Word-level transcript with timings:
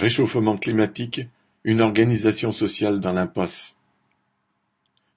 Réchauffement 0.00 0.56
climatique, 0.56 1.28
une 1.62 1.82
organisation 1.82 2.52
sociale 2.52 3.00
dans 3.00 3.12
l'impasse. 3.12 3.74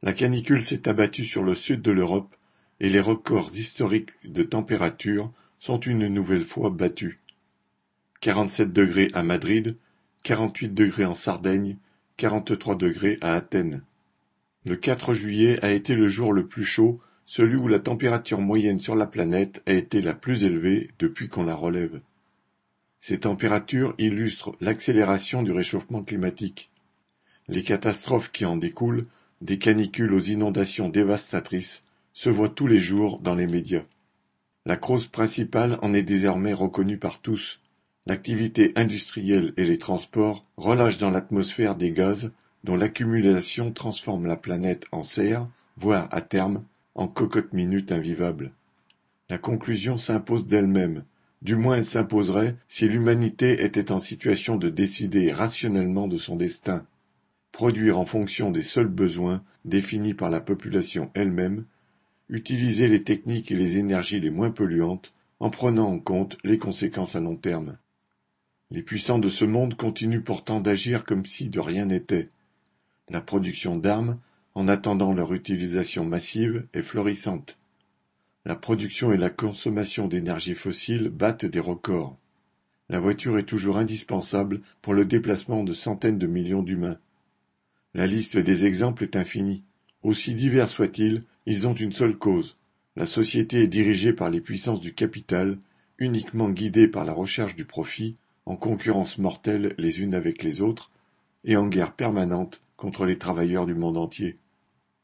La 0.02 0.12
canicule 0.12 0.62
s'est 0.62 0.90
abattue 0.90 1.24
sur 1.24 1.42
le 1.42 1.56
sud 1.56 1.82
de 1.82 1.94
l'Europe 1.94 2.36
et 2.82 2.90
les 2.90 3.00
records 3.00 3.52
historiques 3.56 4.10
de 4.26 4.44
température 4.44 5.32
sont 5.58 5.80
une 5.80 6.10
nouvelle 6.10 6.44
fois 6.44 6.70
battus. 6.70 7.18
47 8.20 8.74
degrés 8.74 9.10
à 9.14 9.24
Madrid, 9.24 9.78
48 10.26 10.74
degrés 10.74 11.06
en 11.06 11.16
Sardaigne, 11.16 11.78
43 12.18 12.76
degrés 12.76 13.18
à 13.22 13.36
Athènes. 13.36 13.84
Le 14.66 14.76
4 14.76 15.14
juillet 15.14 15.64
a 15.64 15.72
été 15.72 15.96
le 15.96 16.10
jour 16.10 16.34
le 16.34 16.46
plus 16.46 16.66
chaud, 16.66 17.00
celui 17.26 17.56
où 17.56 17.70
la 17.70 17.80
température 17.80 18.42
moyenne 18.42 18.80
sur 18.80 18.98
la 18.98 19.08
planète 19.08 19.62
a 19.66 19.72
été 19.72 20.02
la 20.02 20.14
plus 20.14 20.44
élevée 20.44 20.90
depuis 21.00 21.30
qu'on 21.30 21.46
la 21.46 21.56
relève. 21.56 22.02
Ces 23.06 23.20
températures 23.20 23.96
illustrent 23.98 24.56
l'accélération 24.62 25.44
du 25.44 25.52
réchauffement 25.52 26.04
climatique. 26.04 26.72
Les 27.50 27.62
catastrophes 27.62 28.32
qui 28.32 28.46
en 28.46 28.56
découlent, 28.56 29.08
des 29.42 29.60
canicules 29.60 30.14
aux 30.14 30.22
inondations 30.22 30.88
dévastatrices, 30.88 31.84
se 32.14 32.30
voient 32.30 32.48
tous 32.48 32.66
les 32.66 32.80
jours 32.80 33.20
dans 33.20 33.36
les 33.36 33.46
médias. 33.46 33.84
La 34.66 34.78
cause 34.78 35.08
principale 35.08 35.78
en 35.82 35.94
est 35.94 36.04
désormais 36.04 36.54
reconnue 36.54 36.98
par 36.98 37.20
tous. 37.20 37.60
L'activité 38.06 38.72
industrielle 38.78 39.52
et 39.58 39.66
les 39.66 39.80
transports 39.80 40.46
relâchent 40.56 40.98
dans 40.98 41.12
l'atmosphère 41.12 41.76
des 41.76 41.92
gaz 41.92 42.32
dont 42.64 42.78
l'accumulation 42.78 43.74
transforme 43.74 44.28
la 44.28 44.38
planète 44.38 44.86
en 44.94 45.04
serre, 45.04 45.46
voire 45.76 46.08
à 46.12 46.22
terme 46.22 46.64
en 46.96 47.10
cocotte-minute 47.10 47.92
invivable. 47.92 48.54
La 49.28 49.38
conclusion 49.38 49.98
s'impose 49.98 50.48
d'elle-même. 50.48 51.04
Du 51.44 51.58
moins 51.58 51.76
elle 51.76 51.86
s'imposerait 51.86 52.56
si 52.70 52.88
l'humanité 52.88 53.66
était 53.66 53.92
en 53.92 54.00
situation 54.00 54.56
de 54.56 54.70
décider 54.70 55.34
rationnellement 55.34 56.08
de 56.08 56.18
son 56.18 56.38
destin, 56.38 56.88
produire 57.52 58.00
en 58.00 58.06
fonction 58.06 58.50
des 58.50 58.64
seuls 58.64 58.88
besoins 58.88 59.44
définis 59.66 60.14
par 60.14 60.30
la 60.30 60.40
population 60.40 61.12
elle-même, 61.16 61.66
utiliser 62.30 62.88
les 62.88 63.04
techniques 63.04 63.52
et 63.52 63.58
les 63.58 63.78
énergies 63.78 64.22
les 64.22 64.30
moins 64.30 64.52
polluantes 64.52 65.14
en 65.42 65.50
prenant 65.50 65.92
en 65.92 66.00
compte 66.00 66.38
les 66.46 66.58
conséquences 66.58 67.18
à 67.18 67.20
long 67.20 67.36
terme. 67.36 67.78
Les 68.72 68.82
puissants 68.82 69.20
de 69.20 69.28
ce 69.28 69.44
monde 69.44 69.76
continuent 69.76 70.24
pourtant 70.24 70.62
d'agir 70.62 71.04
comme 71.04 71.26
si 71.26 71.50
de 71.50 71.60
rien 71.60 71.88
n'était. 71.88 72.30
La 73.10 73.20
production 73.20 73.76
d'armes, 73.76 74.18
en 74.56 74.70
attendant 74.70 75.14
leur 75.14 75.34
utilisation 75.34 76.06
massive, 76.06 76.66
est 76.74 76.84
florissante. 76.84 77.58
La 78.46 78.56
production 78.58 79.14
et 79.14 79.18
la 79.18 79.30
consommation 79.30 80.08
d'énergie 80.08 80.54
fossile 80.54 81.10
battent 81.10 81.46
des 81.46 81.62
records. 81.62 82.18
La 82.90 83.00
voiture 83.00 83.38
est 83.38 83.46
toujours 83.46 83.78
indispensable 83.78 84.62
pour 84.82 84.94
le 84.94 85.06
déplacement 85.06 85.64
de 85.64 85.74
centaines 85.74 86.20
de 86.20 86.28
millions 86.28 86.62
d'humains. 86.62 86.98
La 87.94 88.06
liste 88.06 88.38
des 88.38 88.66
exemples 88.66 89.06
est 89.06 89.16
infinie. 89.16 89.64
Aussi 90.02 90.34
divers 90.34 90.68
soient-ils, 90.68 91.24
ils 91.46 91.68
ont 91.68 91.74
une 91.74 91.94
seule 91.94 92.18
cause. 92.18 92.58
La 92.98 93.06
société 93.06 93.64
est 93.64 93.68
dirigée 93.68 94.12
par 94.12 94.30
les 94.30 94.42
puissances 94.42 94.82
du 94.82 94.94
capital, 94.94 95.58
uniquement 95.98 96.50
guidée 96.50 96.90
par 96.90 97.06
la 97.06 97.14
recherche 97.14 97.56
du 97.56 97.64
profit, 97.64 98.16
en 98.46 98.58
concurrence 98.58 99.20
mortelle 99.20 99.74
les 99.78 100.02
unes 100.02 100.14
avec 100.14 100.44
les 100.44 100.62
autres, 100.62 100.92
et 101.46 101.56
en 101.56 101.68
guerre 101.68 101.94
permanente 101.94 102.60
contre 102.76 103.06
les 103.06 103.18
travailleurs 103.18 103.66
du 103.66 103.74
monde 103.74 103.98
entier. 103.98 104.36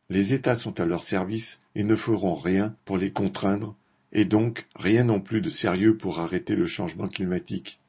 Les 0.10 0.34
États 0.34 0.56
sont 0.56 0.80
à 0.80 0.86
leur 0.86 1.04
service 1.04 1.60
et 1.76 1.84
ne 1.84 1.96
feront 1.96 2.34
rien 2.34 2.76
pour 2.86 2.98
les 2.98 3.12
contraindre, 3.12 3.76
et 4.12 4.26
donc 4.26 4.68
rien 4.76 5.04
non 5.04 5.22
plus 5.22 5.40
de 5.40 5.50
sérieux 5.50 5.98
pour 5.98 6.20
arrêter 6.20 6.56
le 6.56 6.66
changement 6.66 7.08
climatique. 7.08 7.80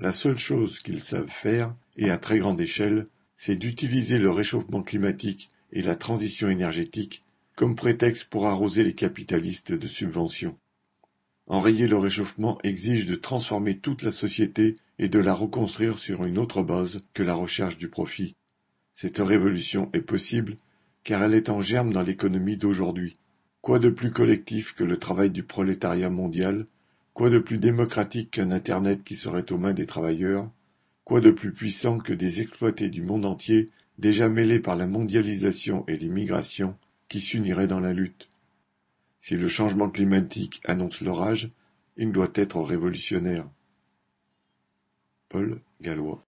La 0.00 0.12
seule 0.12 0.38
chose 0.38 0.78
qu'ils 0.78 1.02
savent 1.02 1.28
faire, 1.28 1.74
et 1.96 2.10
à 2.10 2.16
très 2.16 2.38
grande 2.38 2.60
échelle, 2.60 3.06
c'est 3.36 3.56
d'utiliser 3.56 4.18
le 4.18 4.30
réchauffement 4.30 4.82
climatique 4.82 5.50
et 5.72 5.82
la 5.82 5.94
transition 5.94 6.48
énergétique 6.48 7.24
comme 7.54 7.74
prétexte 7.74 8.30
pour 8.30 8.46
arroser 8.46 8.84
les 8.84 8.94
capitalistes 8.94 9.72
de 9.72 9.88
subventions. 9.88 10.56
Enrayer 11.48 11.88
le 11.88 11.98
réchauffement 11.98 12.58
exige 12.62 13.06
de 13.06 13.16
transformer 13.16 13.76
toute 13.76 14.02
la 14.02 14.12
société 14.12 14.76
et 14.98 15.08
de 15.08 15.18
la 15.18 15.34
reconstruire 15.34 15.98
sur 15.98 16.24
une 16.24 16.38
autre 16.38 16.62
base 16.62 17.00
que 17.14 17.22
la 17.22 17.34
recherche 17.34 17.76
du 17.76 17.88
profit. 17.88 18.36
Cette 18.94 19.18
révolution 19.18 19.90
est 19.92 20.02
possible 20.02 20.56
car 21.04 21.22
elle 21.22 21.34
est 21.34 21.48
en 21.48 21.60
germe 21.60 21.92
dans 21.92 22.02
l'économie 22.02 22.56
d'aujourd'hui. 22.56 23.16
Quoi 23.60 23.78
de 23.78 23.90
plus 23.90 24.10
collectif 24.10 24.74
que 24.74 24.84
le 24.84 24.98
travail 24.98 25.30
du 25.30 25.42
prolétariat 25.42 26.10
mondial? 26.10 26.64
Quoi 27.12 27.30
de 27.30 27.38
plus 27.38 27.58
démocratique 27.58 28.30
qu'un 28.30 28.52
Internet 28.52 29.02
qui 29.04 29.16
serait 29.16 29.50
aux 29.52 29.58
mains 29.58 29.74
des 29.74 29.86
travailleurs? 29.86 30.50
Quoi 31.04 31.20
de 31.20 31.30
plus 31.30 31.52
puissant 31.52 31.98
que 31.98 32.12
des 32.12 32.40
exploités 32.40 32.88
du 32.88 33.02
monde 33.02 33.26
entier, 33.26 33.66
déjà 33.98 34.28
mêlés 34.28 34.60
par 34.60 34.76
la 34.76 34.86
mondialisation 34.86 35.84
et 35.88 35.96
l'immigration, 35.96 36.76
qui 37.08 37.20
s'uniraient 37.20 37.66
dans 37.66 37.80
la 37.80 37.92
lutte? 37.92 38.28
Si 39.20 39.36
le 39.36 39.48
changement 39.48 39.90
climatique 39.90 40.60
annonce 40.64 41.00
l'orage, 41.00 41.50
il 41.96 42.12
doit 42.12 42.30
être 42.34 42.60
révolutionnaire. 42.62 43.48
Paul 45.28 45.60
Gallois 45.80 46.16